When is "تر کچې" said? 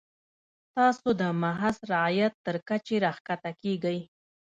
2.45-2.95